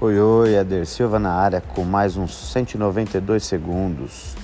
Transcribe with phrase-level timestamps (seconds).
[0.00, 4.36] Oi, oi, Eder Silva na área com mais uns 192 segundos.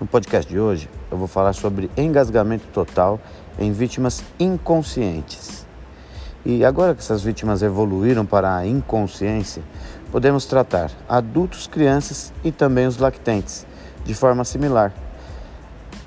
[0.00, 3.20] No podcast de hoje eu vou falar sobre engasgamento total
[3.56, 5.64] em vítimas inconscientes.
[6.44, 9.62] E agora que essas vítimas evoluíram para a inconsciência,
[10.10, 13.64] podemos tratar adultos, crianças e também os lactentes
[14.04, 14.92] de forma similar.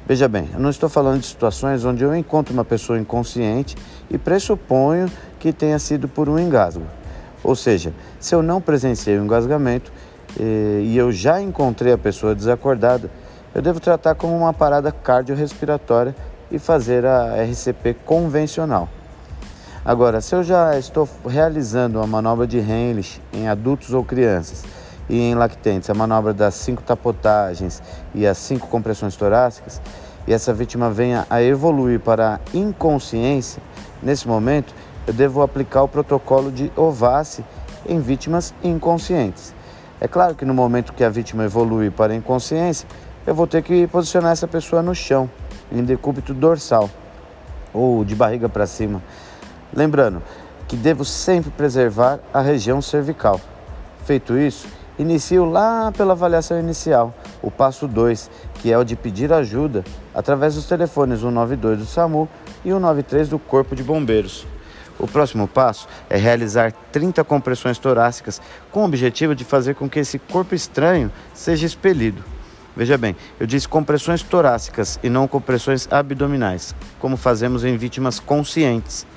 [0.05, 3.77] Veja bem, eu não estou falando de situações onde eu encontro uma pessoa inconsciente
[4.09, 5.09] e pressuponho
[5.39, 6.83] que tenha sido por um engasgo.
[7.43, 9.91] Ou seja, se eu não presenciei o um engasgamento
[10.39, 13.09] eh, e eu já encontrei a pessoa desacordada,
[13.53, 16.15] eu devo tratar como uma parada cardiorrespiratória
[16.51, 18.87] e fazer a RCP convencional.
[19.83, 24.63] Agora, se eu já estou realizando uma manobra de Henlich em adultos ou crianças
[25.09, 27.81] e em lactentes, a manobra das cinco tapotagens
[28.13, 29.81] e as cinco compressões torácicas,
[30.27, 33.61] e essa vítima venha a evoluir para a inconsciência,
[34.03, 34.73] nesse momento
[35.07, 37.43] eu devo aplicar o protocolo de OVACE
[37.87, 39.53] em vítimas inconscientes.
[39.99, 42.87] É claro que no momento que a vítima evoluir para a inconsciência,
[43.25, 45.29] eu vou ter que posicionar essa pessoa no chão,
[45.71, 46.89] em decúbito dorsal
[47.73, 49.01] ou de barriga para cima.
[49.73, 50.21] Lembrando
[50.67, 53.39] que devo sempre preservar a região cervical.
[54.05, 59.31] Feito isso, inicio lá pela avaliação inicial, o passo 2, que é o de pedir
[59.31, 62.27] ajuda através dos telefones 192 do SAMU
[62.65, 64.45] e 193 do Corpo de Bombeiros.
[65.01, 68.39] O próximo passo é realizar 30 compressões torácicas
[68.71, 72.23] com o objetivo de fazer com que esse corpo estranho seja expelido.
[72.77, 79.07] Veja bem, eu disse compressões torácicas e não compressões abdominais, como fazemos em vítimas conscientes.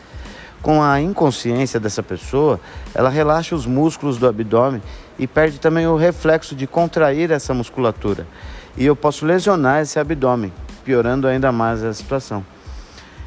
[0.63, 2.59] Com a inconsciência dessa pessoa,
[2.95, 4.83] ela relaxa os músculos do abdômen
[5.19, 8.27] e perde também o reflexo de contrair essa musculatura.
[8.75, 10.51] E eu posso lesionar esse abdômen,
[10.83, 12.43] piorando ainda mais a situação.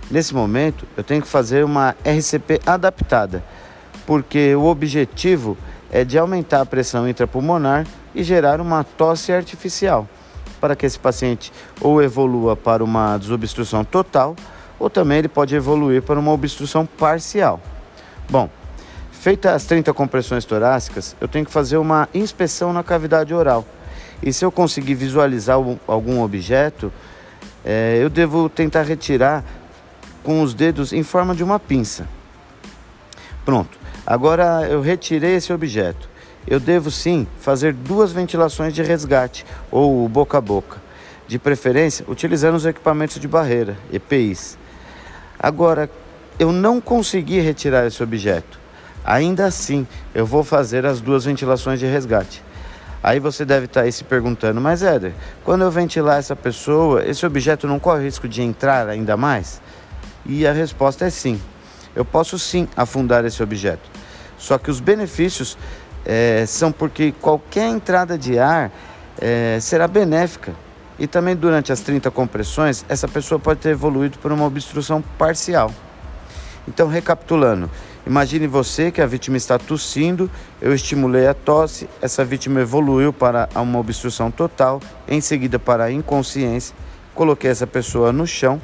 [0.10, 3.44] Nesse momento, eu tenho que fazer uma RCP adaptada,
[4.06, 5.58] porque o objetivo
[5.92, 10.08] é de aumentar a pressão intrapulmonar e gerar uma tosse artificial,
[10.62, 14.34] para que esse paciente ou evolua para uma desobstrução total,
[14.80, 17.60] ou também ele pode evoluir para uma obstrução parcial.
[18.30, 18.50] Bom,
[19.12, 23.66] feitas as 30 compressões torácicas, eu tenho que fazer uma inspeção na cavidade oral.
[24.24, 26.92] E se eu conseguir visualizar algum objeto,
[27.64, 29.44] é, eu devo tentar retirar
[30.24, 32.08] com os dedos em forma de uma pinça.
[33.46, 36.10] Pronto, agora eu retirei esse objeto.
[36.46, 40.78] Eu devo sim fazer duas ventilações de resgate ou boca a boca,
[41.28, 44.58] de preferência utilizando os equipamentos de barreira, EPIs.
[45.40, 45.90] Agora,
[46.40, 48.60] eu não consegui retirar esse objeto.
[49.04, 52.44] Ainda assim, eu vou fazer as duas ventilações de resgate.
[53.02, 55.14] Aí você deve estar aí se perguntando, mas Éder,
[55.44, 59.62] quando eu ventilar essa pessoa, esse objeto não corre risco de entrar ainda mais?
[60.28, 61.42] E a resposta é sim.
[61.96, 63.90] Eu posso sim afundar esse objeto.
[64.38, 65.58] Só que os benefícios
[66.06, 68.72] é, são porque qualquer entrada de ar
[69.20, 70.54] é, será benéfica.
[71.00, 75.72] E também durante as 30 compressões, essa pessoa pode ter evoluído por uma obstrução parcial.
[76.68, 77.70] Então, recapitulando,
[78.06, 80.30] imagine você que a vítima está tossindo,
[80.62, 85.92] eu estimulei a tosse, essa vítima evoluiu para uma obstrução total, em seguida para a
[85.92, 86.76] inconsciência,
[87.16, 88.62] coloquei essa pessoa no chão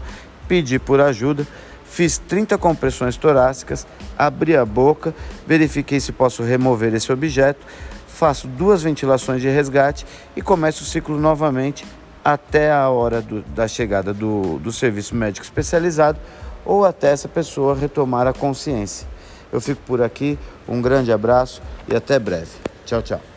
[0.47, 1.45] pedi por ajuda,
[1.85, 3.85] fiz 30 compressões torácicas,
[4.17, 5.13] abri a boca,
[5.45, 7.65] verifiquei se posso remover esse objeto,
[8.07, 10.05] faço duas ventilações de resgate
[10.35, 11.85] e começo o ciclo novamente
[12.23, 16.19] até a hora do, da chegada do, do serviço médico especializado
[16.65, 19.07] ou até essa pessoa retomar a consciência.
[19.51, 22.51] Eu fico por aqui, um grande abraço e até breve.
[22.85, 23.32] Tchau, tchau.